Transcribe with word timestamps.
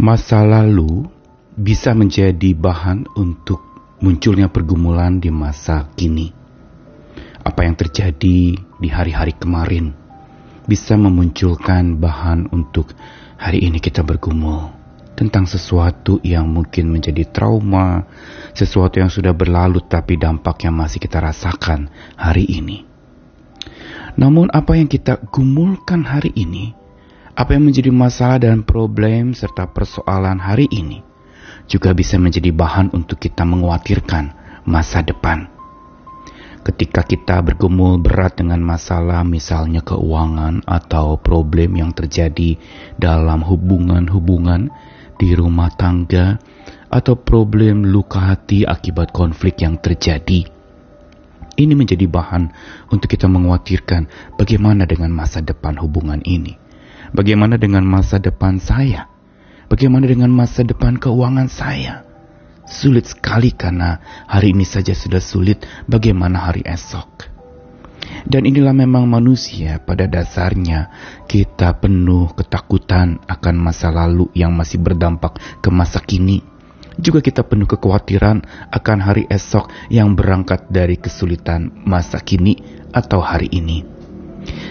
Masa 0.00 0.40
lalu 0.48 1.04
bisa 1.52 1.92
menjadi 1.92 2.56
bahan 2.56 3.04
untuk 3.20 3.60
munculnya 4.00 4.48
pergumulan 4.48 5.20
di 5.20 5.28
masa 5.28 5.92
kini. 5.92 6.32
Apa 7.44 7.68
yang 7.68 7.76
terjadi 7.76 8.56
di 8.56 8.88
hari-hari 8.88 9.36
kemarin 9.36 9.92
bisa 10.64 10.96
memunculkan 10.96 12.00
bahan 12.00 12.48
untuk 12.48 12.96
hari 13.36 13.68
ini 13.68 13.76
kita 13.76 14.00
bergumul 14.00 14.72
tentang 15.20 15.44
sesuatu 15.44 16.16
yang 16.24 16.48
mungkin 16.48 16.88
menjadi 16.88 17.28
trauma, 17.28 18.08
sesuatu 18.56 19.04
yang 19.04 19.12
sudah 19.12 19.36
berlalu 19.36 19.84
tapi 19.84 20.16
dampaknya 20.16 20.72
masih 20.72 20.96
kita 20.96 21.20
rasakan 21.20 21.92
hari 22.16 22.48
ini. 22.48 22.88
Namun 24.16 24.48
apa 24.48 24.80
yang 24.80 24.88
kita 24.88 25.20
gumulkan 25.28 26.08
hari 26.08 26.32
ini 26.40 26.79
apa 27.40 27.56
yang 27.56 27.72
menjadi 27.72 27.88
masalah 27.88 28.36
dan 28.36 28.60
problem 28.68 29.32
serta 29.32 29.64
persoalan 29.72 30.36
hari 30.36 30.68
ini 30.68 31.00
juga 31.64 31.96
bisa 31.96 32.20
menjadi 32.20 32.52
bahan 32.52 32.92
untuk 32.92 33.16
kita 33.16 33.48
mengkhawatirkan 33.48 34.36
masa 34.68 35.00
depan. 35.00 35.48
Ketika 36.60 37.00
kita 37.00 37.40
bergumul 37.40 37.96
berat 37.96 38.36
dengan 38.36 38.60
masalah 38.60 39.24
misalnya 39.24 39.80
keuangan 39.80 40.68
atau 40.68 41.16
problem 41.16 41.80
yang 41.80 41.96
terjadi 41.96 42.60
dalam 43.00 43.40
hubungan-hubungan 43.40 44.68
di 45.16 45.32
rumah 45.32 45.72
tangga 45.72 46.36
atau 46.92 47.16
problem 47.16 47.88
luka 47.88 48.20
hati 48.20 48.68
akibat 48.68 49.16
konflik 49.16 49.64
yang 49.64 49.80
terjadi. 49.80 50.44
Ini 51.56 51.72
menjadi 51.72 52.04
bahan 52.04 52.52
untuk 52.92 53.08
kita 53.08 53.24
mengkhawatirkan 53.32 54.36
bagaimana 54.36 54.84
dengan 54.84 55.08
masa 55.08 55.40
depan 55.40 55.80
hubungan 55.80 56.20
ini 56.28 56.68
Bagaimana 57.10 57.58
dengan 57.58 57.82
masa 57.82 58.22
depan 58.22 58.62
saya? 58.62 59.10
Bagaimana 59.66 60.06
dengan 60.06 60.30
masa 60.30 60.62
depan 60.62 60.94
keuangan 60.94 61.50
saya? 61.50 62.06
Sulit 62.70 63.10
sekali 63.10 63.50
karena 63.50 63.98
hari 64.30 64.54
ini 64.54 64.62
saja 64.62 64.94
sudah 64.94 65.18
sulit, 65.18 65.66
bagaimana 65.90 66.38
hari 66.38 66.62
esok? 66.62 67.26
Dan 68.30 68.46
inilah 68.46 68.70
memang 68.70 69.10
manusia 69.10 69.82
pada 69.82 70.06
dasarnya 70.06 70.86
kita 71.26 71.82
penuh 71.82 72.30
ketakutan 72.38 73.18
akan 73.26 73.54
masa 73.58 73.90
lalu 73.90 74.30
yang 74.38 74.54
masih 74.54 74.78
berdampak 74.78 75.42
ke 75.58 75.68
masa 75.74 75.98
kini. 75.98 76.46
Juga 76.94 77.18
kita 77.18 77.42
penuh 77.42 77.66
kekhawatiran 77.66 78.70
akan 78.70 78.98
hari 79.02 79.26
esok 79.26 79.66
yang 79.90 80.14
berangkat 80.14 80.70
dari 80.70 80.94
kesulitan 80.94 81.74
masa 81.82 82.22
kini 82.22 82.54
atau 82.94 83.18
hari 83.18 83.50
ini. 83.50 83.82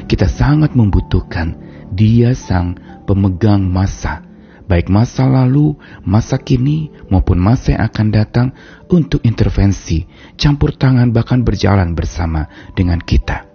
Kita 0.07 0.25
sangat 0.25 0.71
membutuhkan 0.71 1.68
dia 1.93 2.37
sang 2.37 2.77
pemegang 3.05 3.65
masa, 3.65 4.21
baik 4.69 4.87
masa 4.93 5.25
lalu, 5.25 5.73
masa 6.05 6.37
kini, 6.37 6.93
maupun 7.09 7.41
masa 7.41 7.73
yang 7.73 7.89
akan 7.89 8.07
datang 8.13 8.47
untuk 8.93 9.25
intervensi, 9.25 10.05
campur 10.37 10.77
tangan 10.77 11.09
bahkan 11.09 11.41
berjalan 11.41 11.97
bersama 11.97 12.45
dengan 12.77 13.01
kita. 13.01 13.49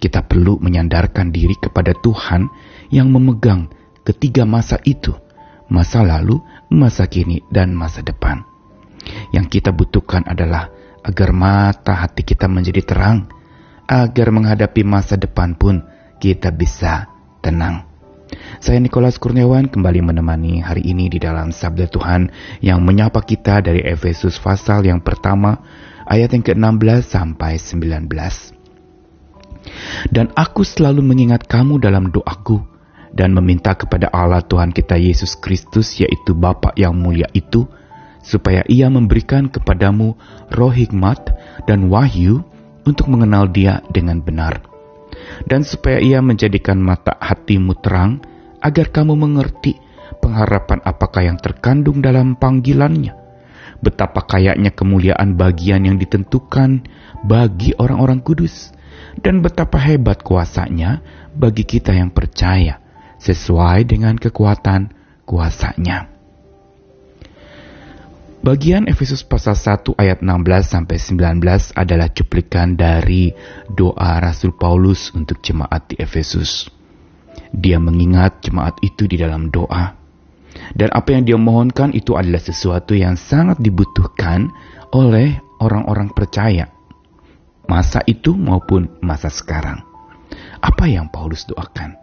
Kita 0.00 0.24
perlu 0.24 0.58
menyandarkan 0.58 1.30
diri 1.30 1.54
kepada 1.60 1.92
Tuhan 1.92 2.48
yang 2.90 3.12
memegang 3.12 3.70
ketiga 4.02 4.48
masa 4.48 4.80
itu, 4.82 5.12
masa 5.70 6.02
lalu, 6.02 6.40
masa 6.72 7.06
kini, 7.06 7.44
dan 7.52 7.76
masa 7.76 8.00
depan. 8.02 8.42
Yang 9.30 9.60
kita 9.60 9.70
butuhkan 9.70 10.26
adalah 10.26 10.72
agar 11.04 11.30
mata 11.30 11.94
hati 11.94 12.24
kita 12.24 12.48
menjadi 12.48 12.82
terang, 12.82 13.28
agar 13.86 14.32
menghadapi 14.32 14.82
masa 14.82 15.20
depan 15.20 15.54
pun 15.54 15.84
kita 16.20 16.48
bisa 16.52 17.19
tenang. 17.42 17.90
Saya 18.60 18.78
Nikolas 18.78 19.18
Kurniawan 19.18 19.66
kembali 19.72 20.00
menemani 20.04 20.62
hari 20.62 20.86
ini 20.86 21.10
di 21.10 21.18
dalam 21.18 21.50
Sabda 21.50 21.90
Tuhan 21.90 22.30
yang 22.62 22.84
menyapa 22.84 23.24
kita 23.24 23.64
dari 23.64 23.82
Efesus 23.82 24.38
pasal 24.38 24.86
yang 24.86 25.02
pertama 25.02 25.58
ayat 26.06 26.30
yang 26.36 26.44
ke-16 26.44 27.10
sampai 27.10 27.58
19. 27.58 28.06
Dan 30.08 30.30
aku 30.38 30.62
selalu 30.62 31.02
mengingat 31.02 31.44
kamu 31.50 31.82
dalam 31.82 32.08
doaku 32.14 32.62
dan 33.10 33.34
meminta 33.34 33.74
kepada 33.74 34.06
Allah 34.14 34.40
Tuhan 34.46 34.70
kita 34.70 34.94
Yesus 34.94 35.34
Kristus 35.34 35.98
yaitu 35.98 36.32
Bapa 36.32 36.70
yang 36.78 36.94
mulia 36.94 37.26
itu 37.34 37.66
supaya 38.22 38.62
ia 38.70 38.86
memberikan 38.86 39.50
kepadamu 39.50 40.14
roh 40.52 40.72
hikmat 40.72 41.32
dan 41.66 41.90
wahyu 41.90 42.44
untuk 42.86 43.10
mengenal 43.10 43.50
dia 43.50 43.82
dengan 43.90 44.22
benar 44.22 44.69
dan 45.46 45.64
supaya 45.64 45.98
ia 46.02 46.20
menjadikan 46.20 46.78
mata 46.78 47.16
hatimu 47.18 47.78
terang, 47.80 48.22
agar 48.60 48.92
kamu 48.92 49.16
mengerti 49.16 49.78
pengharapan 50.20 50.84
apakah 50.84 51.24
yang 51.24 51.38
terkandung 51.40 52.04
dalam 52.04 52.36
panggilannya, 52.36 53.16
betapa 53.80 54.26
kayaknya 54.28 54.70
kemuliaan 54.74 55.34
bagian 55.34 55.88
yang 55.88 55.96
ditentukan 55.96 56.84
bagi 57.24 57.72
orang-orang 57.80 58.20
kudus, 58.20 58.70
dan 59.24 59.40
betapa 59.40 59.80
hebat 59.80 60.20
kuasanya 60.20 61.00
bagi 61.32 61.64
kita 61.64 61.96
yang 61.96 62.12
percaya, 62.12 62.78
sesuai 63.16 63.88
dengan 63.88 64.20
kekuatan 64.20 64.92
kuasanya. 65.24 66.19
Bagian 68.40 68.88
Efesus 68.88 69.20
pasal 69.20 69.52
1 69.52 70.00
ayat 70.00 70.24
16 70.24 70.64
sampai 70.64 70.96
19 70.96 71.76
adalah 71.76 72.08
cuplikan 72.08 72.72
dari 72.72 73.36
doa 73.68 74.16
Rasul 74.16 74.56
Paulus 74.56 75.12
untuk 75.12 75.44
jemaat 75.44 75.92
di 75.92 76.00
Efesus. 76.00 76.72
Dia 77.52 77.76
mengingat 77.76 78.40
jemaat 78.40 78.80
itu 78.80 79.04
di 79.04 79.20
dalam 79.20 79.52
doa. 79.52 79.92
Dan 80.72 80.88
apa 80.88 81.12
yang 81.12 81.28
dia 81.28 81.36
mohonkan 81.36 81.92
itu 81.92 82.16
adalah 82.16 82.40
sesuatu 82.40 82.96
yang 82.96 83.20
sangat 83.20 83.60
dibutuhkan 83.60 84.48
oleh 84.96 85.36
orang-orang 85.60 86.08
percaya. 86.08 86.72
Masa 87.68 88.00
itu 88.08 88.32
maupun 88.32 88.88
masa 89.04 89.28
sekarang. 89.28 89.84
Apa 90.64 90.88
yang 90.88 91.12
Paulus 91.12 91.44
doakan? 91.44 91.99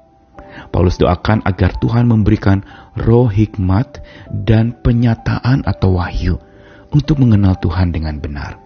Paulus 0.73 0.99
doakan 0.99 1.45
agar 1.45 1.77
Tuhan 1.77 2.09
memberikan 2.09 2.65
roh 2.97 3.29
hikmat 3.29 4.01
dan 4.29 4.77
penyataan 4.81 5.63
atau 5.63 5.97
wahyu 5.97 6.41
untuk 6.91 7.19
mengenal 7.21 7.57
Tuhan 7.59 7.93
dengan 7.93 8.17
benar. 8.17 8.57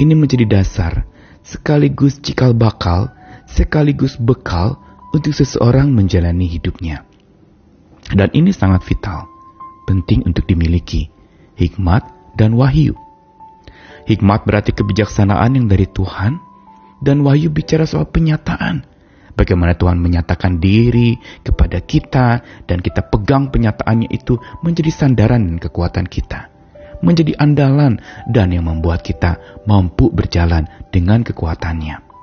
Ini 0.00 0.14
menjadi 0.14 0.46
dasar 0.46 1.06
sekaligus 1.44 2.18
cikal 2.18 2.56
bakal, 2.56 3.12
sekaligus 3.46 4.16
bekal 4.16 4.80
untuk 5.14 5.36
seseorang 5.36 5.92
menjalani 5.92 6.48
hidupnya. 6.48 7.06
Dan 8.10 8.32
ini 8.34 8.50
sangat 8.50 8.84
vital, 8.84 9.28
penting 9.86 10.26
untuk 10.26 10.44
dimiliki, 10.48 11.08
hikmat 11.56 12.04
dan 12.34 12.58
wahyu. 12.58 12.96
Hikmat 14.04 14.44
berarti 14.44 14.76
kebijaksanaan 14.76 15.56
yang 15.56 15.66
dari 15.70 15.88
Tuhan, 15.88 16.36
dan 17.00 17.24
wahyu 17.24 17.48
bicara 17.48 17.88
soal 17.88 18.08
penyataan, 18.08 18.84
Bagaimana 19.34 19.74
Tuhan 19.74 19.98
menyatakan 19.98 20.62
diri 20.62 21.18
kepada 21.42 21.82
kita 21.82 22.26
dan 22.70 22.78
kita 22.78 23.02
pegang 23.10 23.50
penyataannya 23.50 24.06
itu 24.10 24.38
menjadi 24.62 24.90
sandaran 24.94 25.58
kekuatan 25.58 26.06
kita. 26.06 26.54
Menjadi 27.02 27.36
andalan 27.36 27.98
dan 28.30 28.54
yang 28.54 28.70
membuat 28.70 29.02
kita 29.02 29.62
mampu 29.66 30.08
berjalan 30.14 30.70
dengan 30.94 31.26
kekuatannya. 31.26 32.14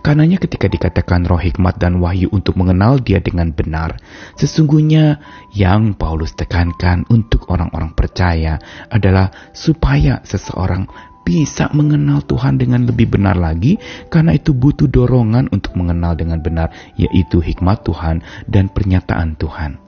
Karenanya 0.00 0.42
ketika 0.42 0.66
dikatakan 0.66 1.28
roh 1.28 1.38
hikmat 1.38 1.78
dan 1.78 2.02
wahyu 2.02 2.26
untuk 2.34 2.58
mengenal 2.58 2.98
dia 2.98 3.22
dengan 3.22 3.54
benar, 3.54 4.00
sesungguhnya 4.34 5.22
yang 5.54 5.94
Paulus 5.94 6.34
tekankan 6.34 7.06
untuk 7.06 7.46
orang-orang 7.52 7.94
percaya 7.94 8.58
adalah 8.90 9.30
supaya 9.54 10.24
seseorang 10.26 10.88
bisa 11.24 11.70
mengenal 11.70 12.24
Tuhan 12.26 12.58
dengan 12.58 12.88
lebih 12.88 13.14
benar 13.14 13.38
lagi 13.38 13.78
karena 14.10 14.34
itu 14.34 14.50
butuh 14.50 14.90
dorongan 14.90 15.52
untuk 15.54 15.78
mengenal 15.78 16.18
dengan 16.18 16.42
benar 16.42 16.74
yaitu 16.98 17.38
hikmat 17.38 17.86
Tuhan 17.86 18.24
dan 18.50 18.72
pernyataan 18.72 19.38
Tuhan. 19.38 19.78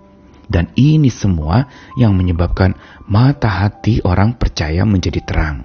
Dan 0.53 0.69
ini 0.77 1.09
semua 1.09 1.65
yang 1.97 2.13
menyebabkan 2.13 2.77
mata 3.09 3.49
hati 3.49 4.05
orang 4.05 4.37
percaya 4.37 4.85
menjadi 4.85 5.25
terang. 5.25 5.65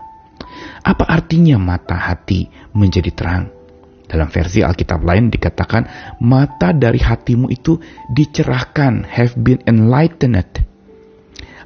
Apa 0.82 1.04
artinya 1.04 1.60
mata 1.60 2.00
hati 2.00 2.48
menjadi 2.72 3.12
terang? 3.12 3.44
Dalam 4.08 4.32
versi 4.32 4.64
Alkitab 4.64 5.04
lain 5.04 5.28
dikatakan 5.28 6.16
mata 6.24 6.72
dari 6.72 7.04
hatimu 7.04 7.52
itu 7.52 7.76
dicerahkan, 8.08 9.04
have 9.04 9.36
been 9.36 9.60
enlightened. 9.68 10.64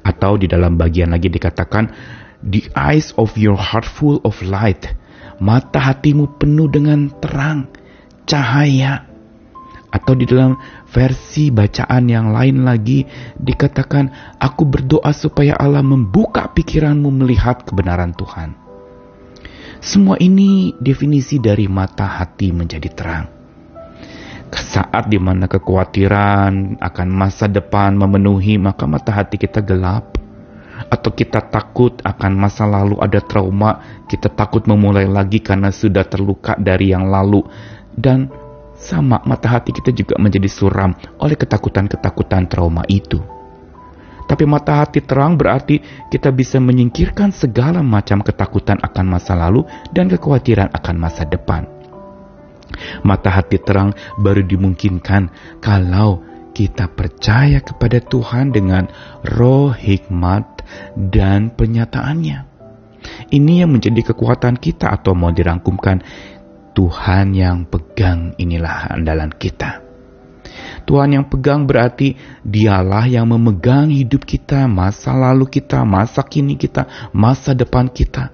Atau 0.01 0.41
di 0.41 0.49
dalam 0.49 0.73
bagian 0.81 1.13
lagi 1.13 1.29
dikatakan 1.29 1.93
The 2.41 2.73
eyes 2.73 3.13
of 3.21 3.37
your 3.37 3.57
heart 3.57 3.85
full 3.85 4.17
of 4.25 4.41
light. 4.41 4.89
Mata 5.41 5.77
hatimu 5.81 6.37
penuh 6.41 6.69
dengan 6.69 7.09
terang, 7.21 7.69
cahaya. 8.25 9.09
Atau 9.91 10.15
di 10.15 10.23
dalam 10.25 10.55
versi 10.89 11.51
bacaan 11.51 12.07
yang 12.09 12.31
lain 12.31 12.63
lagi 12.65 13.05
dikatakan, 13.37 14.37
Aku 14.41 14.65
berdoa 14.65 15.11
supaya 15.13 15.57
Allah 15.57 15.83
membuka 15.85 16.49
pikiranmu 16.49 17.09
melihat 17.11 17.65
kebenaran 17.67 18.15
Tuhan. 18.15 18.57
Semua 19.81 20.15
ini 20.21 20.77
definisi 20.77 21.41
dari 21.41 21.65
mata 21.65 22.05
hati 22.05 22.53
menjadi 22.53 22.89
terang. 22.93 23.25
saat 24.51 25.07
di 25.07 25.19
mana 25.19 25.47
kekhawatiran 25.47 26.79
akan 26.79 27.07
masa 27.11 27.47
depan 27.47 27.95
memenuhi 27.95 28.59
maka 28.59 28.83
mata 28.83 29.11
hati 29.11 29.39
kita 29.39 29.63
gelap 29.63 30.20
atau 30.87 31.11
kita 31.13 31.51
takut 31.51 31.99
akan 32.01 32.31
masa 32.33 32.65
lalu 32.65 32.97
ada 33.03 33.19
trauma 33.21 34.03
kita 34.07 34.31
takut 34.31 34.65
memulai 34.65 35.05
lagi 35.05 35.39
karena 35.39 35.69
sudah 35.69 36.07
terluka 36.07 36.57
dari 36.57 36.91
yang 36.91 37.07
lalu. 37.11 37.43
Dan 37.91 38.31
sama 38.81 39.21
mata 39.27 39.51
hati 39.51 39.69
kita 39.75 39.93
juga 39.93 40.17
menjadi 40.17 40.49
suram 40.49 40.95
oleh 41.21 41.37
ketakutan-ketakutan 41.37 42.49
trauma 42.49 42.81
itu. 42.89 43.21
Tapi 44.25 44.47
mata 44.47 44.79
hati 44.79 45.03
terang 45.03 45.35
berarti 45.35 45.83
kita 46.07 46.31
bisa 46.31 46.55
menyingkirkan 46.55 47.35
segala 47.35 47.83
macam 47.83 48.23
ketakutan 48.23 48.79
akan 48.79 49.05
masa 49.11 49.35
lalu 49.35 49.67
dan 49.91 50.07
kekhawatiran 50.07 50.71
akan 50.71 50.95
masa 50.95 51.27
depan. 51.27 51.67
Mata 53.03 53.27
hati 53.27 53.59
terang 53.59 53.91
baru 54.15 54.39
dimungkinkan 54.47 55.27
kalau 55.59 56.23
kita 56.55 56.87
percaya 56.91 57.59
kepada 57.59 57.99
Tuhan 57.99 58.55
dengan 58.55 58.87
roh 59.35 59.71
hikmat 59.71 60.60
dan 60.95 61.53
penyataannya. 61.53 62.51
Ini 63.33 63.53
yang 63.65 63.73
menjadi 63.73 64.13
kekuatan 64.13 64.61
kita 64.61 64.93
atau 64.93 65.17
mau 65.17 65.33
dirangkumkan 65.33 66.03
Tuhan 66.71 67.35
yang 67.35 67.67
pegang 67.67 68.37
inilah 68.37 68.93
andalan 68.93 69.33
kita. 69.33 69.83
Tuhan 70.83 71.15
yang 71.15 71.25
pegang 71.29 71.69
berarti 71.69 72.17
dialah 72.41 73.07
yang 73.07 73.29
memegang 73.29 73.93
hidup 73.93 74.25
kita, 74.25 74.67
masa 74.67 75.13
lalu 75.15 75.47
kita, 75.47 75.85
masa 75.87 76.25
kini 76.25 76.57
kita, 76.57 77.11
masa 77.15 77.55
depan 77.55 77.87
kita. 77.87 78.33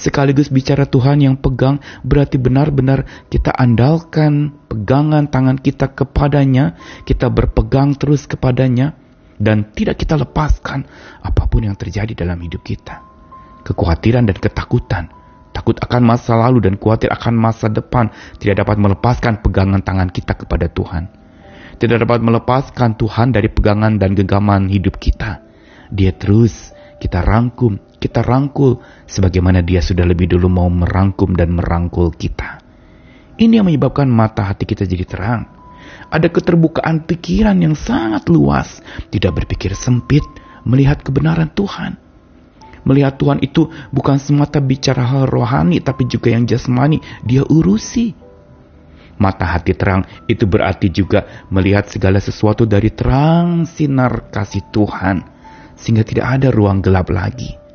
Sekaligus 0.00 0.48
bicara 0.48 0.88
Tuhan 0.88 1.20
yang 1.20 1.36
pegang 1.36 1.78
berarti 2.00 2.40
benar-benar 2.40 3.28
kita 3.28 3.52
andalkan 3.52 4.56
pegangan 4.66 5.28
tangan 5.28 5.60
kita 5.60 5.92
kepadanya, 5.92 6.74
kita 7.04 7.28
berpegang 7.28 7.92
terus 7.94 8.24
kepadanya, 8.24 8.96
dan 9.36 9.72
tidak 9.72 10.00
kita 10.00 10.16
lepaskan 10.16 10.84
apa 11.22 11.42
pun 11.48 11.64
yang 11.64 11.76
terjadi 11.76 12.12
dalam 12.12 12.40
hidup 12.40 12.64
kita. 12.64 13.04
Kekhawatiran 13.66 14.28
dan 14.28 14.36
ketakutan, 14.38 15.10
takut 15.50 15.76
akan 15.80 16.02
masa 16.04 16.36
lalu 16.38 16.62
dan 16.64 16.74
khawatir 16.76 17.10
akan 17.10 17.34
masa 17.34 17.66
depan 17.72 18.12
tidak 18.38 18.64
dapat 18.64 18.76
melepaskan 18.78 19.40
pegangan 19.42 19.80
tangan 19.82 20.08
kita 20.12 20.36
kepada 20.36 20.68
Tuhan. 20.70 21.08
Tidak 21.76 21.98
dapat 22.00 22.24
melepaskan 22.24 22.96
Tuhan 22.96 23.36
dari 23.36 23.52
pegangan 23.52 24.00
dan 24.00 24.16
genggaman 24.16 24.72
hidup 24.72 24.96
kita. 24.96 25.44
Dia 25.92 26.16
terus 26.16 26.72
kita 26.96 27.20
rangkum, 27.20 27.76
kita 28.00 28.24
rangkul 28.24 28.80
sebagaimana 29.04 29.60
dia 29.60 29.84
sudah 29.84 30.08
lebih 30.08 30.32
dulu 30.32 30.48
mau 30.48 30.68
merangkum 30.72 31.36
dan 31.36 31.52
merangkul 31.52 32.12
kita. 32.16 32.64
Ini 33.36 33.60
yang 33.60 33.68
menyebabkan 33.68 34.08
mata 34.08 34.48
hati 34.48 34.64
kita 34.64 34.88
jadi 34.88 35.04
terang. 35.04 35.55
Ada 36.08 36.30
keterbukaan 36.30 37.04
pikiran 37.04 37.58
yang 37.58 37.74
sangat 37.74 38.26
luas, 38.30 38.80
tidak 39.10 39.42
berpikir 39.44 39.74
sempit, 39.74 40.22
melihat 40.66 41.02
kebenaran 41.02 41.50
Tuhan. 41.52 41.98
Melihat 42.86 43.18
Tuhan 43.18 43.42
itu 43.42 43.66
bukan 43.90 44.18
semata 44.22 44.62
bicara 44.62 45.02
hal 45.02 45.26
rohani, 45.26 45.82
tapi 45.82 46.06
juga 46.06 46.30
yang 46.30 46.46
jasmani, 46.46 47.02
dia 47.26 47.42
urusi. 47.42 48.14
Mata 49.16 49.48
hati 49.48 49.72
terang 49.72 50.04
itu 50.28 50.44
berarti 50.44 50.92
juga 50.92 51.48
melihat 51.48 51.88
segala 51.88 52.20
sesuatu 52.20 52.68
dari 52.68 52.92
terang 52.92 53.64
sinar 53.64 54.28
kasih 54.28 54.68
Tuhan 54.68 55.24
sehingga 55.76 56.04
tidak 56.04 56.26
ada 56.40 56.48
ruang 56.52 56.84
gelap 56.84 57.08
lagi. 57.08 57.65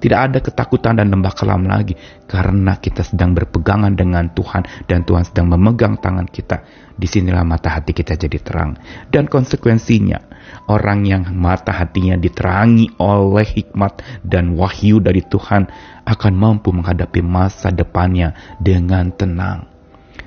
Tidak 0.00 0.16
ada 0.16 0.40
ketakutan 0.40 0.96
dan 0.96 1.12
lembah 1.12 1.36
kelam 1.36 1.68
lagi 1.68 1.92
karena 2.24 2.80
kita 2.80 3.04
sedang 3.04 3.36
berpegangan 3.36 3.92
dengan 3.92 4.32
Tuhan 4.32 4.88
dan 4.88 5.04
Tuhan 5.04 5.28
sedang 5.28 5.52
memegang 5.52 6.00
tangan 6.00 6.24
kita. 6.24 6.64
Di 6.96 7.04
sinilah 7.04 7.44
mata 7.44 7.68
hati 7.68 7.92
kita 7.92 8.16
jadi 8.16 8.40
terang. 8.40 8.80
Dan 9.12 9.28
konsekuensinya, 9.28 10.16
orang 10.72 11.04
yang 11.04 11.28
mata 11.36 11.76
hatinya 11.76 12.16
diterangi 12.16 12.96
oleh 12.96 13.44
hikmat 13.44 14.24
dan 14.24 14.56
wahyu 14.56 15.04
dari 15.04 15.20
Tuhan 15.20 15.68
akan 16.08 16.32
mampu 16.32 16.72
menghadapi 16.72 17.20
masa 17.20 17.68
depannya 17.68 18.56
dengan 18.56 19.12
tenang. 19.12 19.68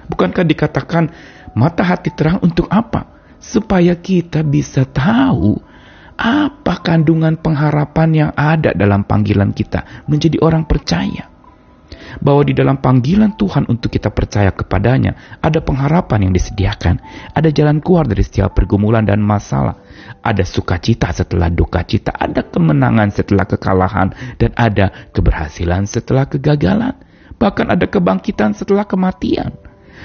Bukankah 0.05 0.45
dikatakan 0.45 1.09
mata 1.57 1.81
hati 1.81 2.13
terang 2.13 2.37
untuk 2.45 2.69
apa? 2.69 3.09
Supaya 3.41 3.97
kita 3.97 4.45
bisa 4.45 4.85
tahu 4.85 5.72
apa 6.17 6.79
kandungan 6.81 7.37
pengharapan 7.41 8.09
yang 8.13 8.31
ada 8.37 8.71
dalam 8.73 9.03
panggilan 9.03 9.51
kita 9.51 10.05
menjadi 10.05 10.39
orang 10.41 10.65
percaya? 10.69 11.29
Bahwa 12.21 12.45
di 12.45 12.53
dalam 12.53 12.77
panggilan 12.77 13.33
Tuhan 13.37 13.65
untuk 13.65 13.89
kita 13.89 14.13
percaya 14.13 14.53
kepadanya, 14.53 15.37
ada 15.41 15.61
pengharapan 15.65 16.29
yang 16.29 16.33
disediakan, 16.33 17.01
ada 17.33 17.49
jalan 17.49 17.81
keluar 17.81 18.05
dari 18.05 18.21
setiap 18.21 18.53
pergumulan 18.53 19.01
dan 19.01 19.17
masalah, 19.17 19.81
ada 20.21 20.45
sukacita 20.45 21.09
setelah 21.09 21.49
duka 21.49 21.81
cita, 21.81 22.13
ada 22.13 22.45
kemenangan 22.45 23.09
setelah 23.09 23.49
kekalahan, 23.49 24.13
dan 24.37 24.53
ada 24.53 25.09
keberhasilan 25.09 25.89
setelah 25.89 26.29
kegagalan, 26.29 26.93
bahkan 27.41 27.69
ada 27.73 27.89
kebangkitan 27.89 28.53
setelah 28.53 28.85
kematian. 28.85 29.57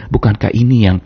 Bukankah 0.09 0.53
ini 0.57 0.89
yang 0.89 0.99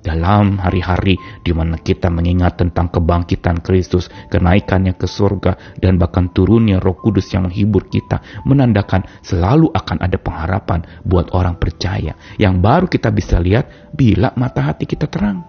dalam 0.00 0.56
hari-hari 0.60 1.16
di 1.44 1.52
mana 1.52 1.76
kita 1.80 2.08
mengingat 2.08 2.60
tentang 2.60 2.88
kebangkitan 2.88 3.60
Kristus, 3.60 4.08
kenaikannya 4.32 4.96
ke 4.96 5.04
surga, 5.04 5.78
dan 5.78 6.00
bahkan 6.00 6.32
turunnya 6.32 6.80
roh 6.80 6.96
kudus 6.96 7.28
yang 7.32 7.48
menghibur 7.48 7.86
kita, 7.88 8.20
menandakan 8.48 9.04
selalu 9.20 9.72
akan 9.72 10.00
ada 10.00 10.16
pengharapan 10.16 10.84
buat 11.04 11.32
orang 11.36 11.60
percaya, 11.60 12.16
yang 12.40 12.58
baru 12.58 12.88
kita 12.88 13.12
bisa 13.12 13.36
lihat 13.38 13.92
bila 13.92 14.32
mata 14.36 14.64
hati 14.64 14.88
kita 14.88 15.06
terang. 15.06 15.44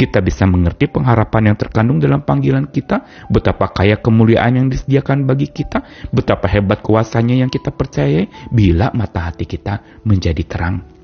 Kita 0.00 0.24
bisa 0.24 0.48
mengerti 0.48 0.88
pengharapan 0.88 1.52
yang 1.52 1.56
terkandung 1.60 2.00
dalam 2.00 2.24
panggilan 2.24 2.72
kita, 2.72 3.28
betapa 3.28 3.68
kaya 3.68 4.00
kemuliaan 4.00 4.56
yang 4.56 4.66
disediakan 4.72 5.28
bagi 5.28 5.52
kita, 5.52 5.84
betapa 6.08 6.48
hebat 6.48 6.80
kuasanya 6.80 7.36
yang 7.36 7.52
kita 7.52 7.68
percayai, 7.68 8.48
bila 8.48 8.88
mata 8.96 9.28
hati 9.28 9.44
kita 9.44 10.00
menjadi 10.08 10.40
terang 10.48 10.99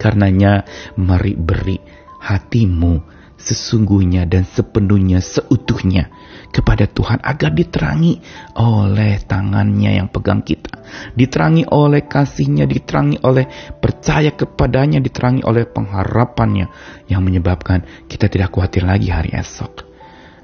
Karenanya 0.00 0.64
mari 0.96 1.36
beri 1.36 1.76
hatimu 2.24 3.20
sesungguhnya 3.40 4.28
dan 4.28 4.44
sepenuhnya 4.44 5.24
seutuhnya 5.24 6.12
kepada 6.52 6.84
Tuhan 6.84 7.24
agar 7.24 7.52
diterangi 7.56 8.20
oleh 8.60 9.16
tangannya 9.24 9.96
yang 9.96 10.08
pegang 10.12 10.44
kita. 10.44 10.80
Diterangi 11.16 11.64
oleh 11.68 12.04
kasihnya, 12.04 12.68
diterangi 12.68 13.20
oleh 13.24 13.48
percaya 13.80 14.32
kepadanya, 14.32 15.00
diterangi 15.00 15.40
oleh 15.46 15.64
pengharapannya 15.64 16.66
yang 17.08 17.24
menyebabkan 17.24 18.08
kita 18.10 18.28
tidak 18.28 18.52
khawatir 18.52 18.84
lagi 18.84 19.08
hari 19.08 19.32
esok. 19.32 19.89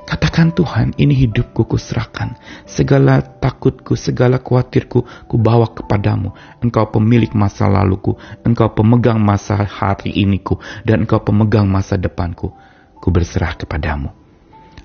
Katakan 0.06 0.54
Tuhan, 0.54 0.94
ini 1.02 1.18
hidupku 1.26 1.66
kuserahkan. 1.66 2.38
Segala 2.62 3.18
takutku, 3.18 3.98
segala 3.98 4.38
khawatirku, 4.38 5.02
ku 5.26 5.34
bawa 5.34 5.74
kepadamu. 5.74 6.30
Engkau 6.62 6.94
pemilik 6.94 7.34
masa 7.34 7.66
laluku, 7.66 8.14
engkau 8.46 8.70
pemegang 8.70 9.18
masa 9.18 9.58
hari 9.66 10.14
iniku, 10.14 10.62
dan 10.86 11.02
engkau 11.02 11.26
pemegang 11.26 11.66
masa 11.66 11.98
depanku. 11.98 12.54
Ku 13.02 13.10
berserah 13.10 13.58
kepadamu. 13.58 14.14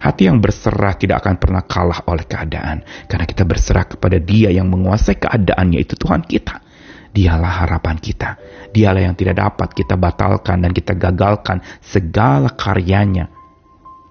Hati 0.01 0.25
yang 0.25 0.41
berserah 0.41 0.97
tidak 0.97 1.21
akan 1.21 1.37
pernah 1.37 1.61
kalah 1.69 2.01
oleh 2.09 2.25
keadaan. 2.25 2.81
Karena 3.05 3.29
kita 3.29 3.45
berserah 3.45 3.85
kepada 3.85 4.17
dia 4.17 4.49
yang 4.49 4.73
menguasai 4.73 5.21
keadaan, 5.21 5.77
yaitu 5.77 5.93
Tuhan 6.01 6.25
kita. 6.25 6.65
Dialah 7.13 7.69
harapan 7.69 8.01
kita. 8.01 8.41
Dialah 8.73 9.05
yang 9.05 9.13
tidak 9.13 9.37
dapat 9.37 9.69
kita 9.77 10.01
batalkan 10.01 10.65
dan 10.65 10.73
kita 10.73 10.97
gagalkan 10.97 11.61
segala 11.77 12.49
karyanya 12.57 13.29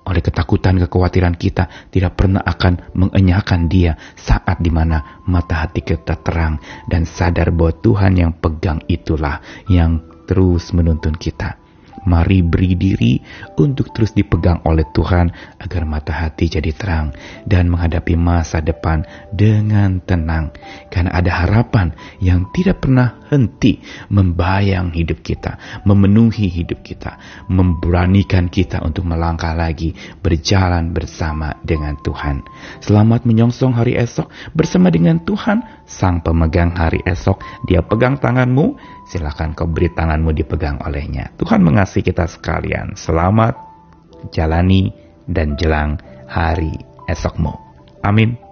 oleh 0.08 0.24
ketakutan 0.24 0.80
kekhawatiran 0.80 1.36
kita 1.36 1.68
tidak 1.92 2.16
pernah 2.16 2.40
akan 2.40 2.96
mengenyahkan 2.96 3.68
dia 3.68 3.94
saat 4.16 4.58
di 4.58 4.72
mana 4.72 5.22
mata 5.28 5.68
hati 5.68 5.84
kita 5.84 6.16
terang 6.24 6.56
dan 6.88 7.04
sadar 7.04 7.52
bahwa 7.52 7.76
Tuhan 7.76 8.12
yang 8.16 8.32
pegang 8.40 8.80
itulah 8.88 9.44
yang 9.68 10.00
terus 10.24 10.72
menuntun 10.72 11.14
kita. 11.14 11.59
Mari 12.08 12.40
beri 12.40 12.72
diri 12.80 13.20
untuk 13.60 13.92
terus 13.92 14.16
dipegang 14.16 14.64
oleh 14.64 14.88
Tuhan 14.96 15.28
agar 15.60 15.82
mata 15.84 16.16
hati 16.16 16.48
jadi 16.48 16.72
terang 16.72 17.12
dan 17.44 17.68
menghadapi 17.68 18.16
masa 18.16 18.64
depan 18.64 19.04
dengan 19.28 20.00
tenang. 20.00 20.56
Karena 20.88 21.12
ada 21.12 21.44
harapan 21.44 21.92
yang 22.24 22.48
tidak 22.56 22.82
pernah 22.82 23.20
henti 23.28 23.78
membayang 24.08 24.90
hidup 24.96 25.20
kita, 25.20 25.60
memenuhi 25.84 26.48
hidup 26.48 26.80
kita, 26.82 27.20
memberanikan 27.52 28.48
kita 28.48 28.80
untuk 28.80 29.06
melangkah 29.06 29.52
lagi 29.52 29.92
berjalan 30.24 30.90
bersama 30.96 31.54
dengan 31.62 31.94
Tuhan. 32.00 32.42
Selamat 32.80 33.28
menyongsong 33.28 33.76
hari 33.76 33.94
esok 33.94 34.32
bersama 34.56 34.88
dengan 34.88 35.20
Tuhan, 35.22 35.84
Sang 35.84 36.24
Pemegang 36.24 36.74
hari 36.74 37.04
esok. 37.04 37.38
Dia 37.68 37.84
pegang 37.84 38.18
tanganmu, 38.18 38.74
silakan 39.06 39.52
kau 39.54 39.68
beri 39.68 39.92
tanganmu 39.92 40.34
dipegang 40.34 40.82
olehnya. 40.82 41.30
Tuhan 41.38 41.62
mengasihi 41.62 41.89
kita 41.98 42.30
sekalian. 42.30 42.94
Selamat 42.94 43.58
jalani 44.30 44.94
dan 45.26 45.58
jelang 45.58 45.98
hari 46.30 46.70
esokmu. 47.10 47.50
Amin. 48.06 48.49